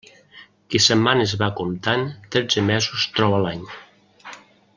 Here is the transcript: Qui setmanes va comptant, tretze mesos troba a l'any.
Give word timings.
Qui 0.73 0.79
setmanes 0.85 1.33
va 1.41 1.49
comptant, 1.59 2.07
tretze 2.37 2.67
mesos 2.71 3.07
troba 3.21 3.39
a 3.41 3.43
l'any. 3.47 3.65